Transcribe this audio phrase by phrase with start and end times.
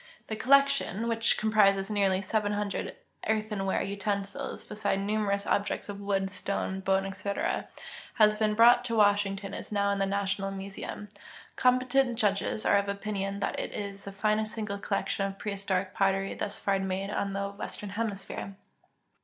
[0.29, 2.93] The collection, Avhich com[)rises nearly 7IH)
[3.29, 7.67] eartheiiAvare utensils, beside numerous objects of Avood, stone, bone, etc.,
[8.15, 11.07] has been brought to Washington and is now in tlie National Museum.
[11.55, 16.33] Competent judges are of opinion that it is the finest single collection of prehistoric pottery
[16.33, 18.55] thus far made on the Western Hemisphere.